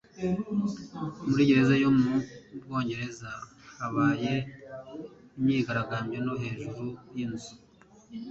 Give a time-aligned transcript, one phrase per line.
[1.29, 2.13] Muri gereza yo mu
[2.61, 3.31] Bwongereza
[3.79, 4.33] habaye
[5.37, 6.83] imyigaragambyo no hejuru
[7.15, 7.53] y'inzu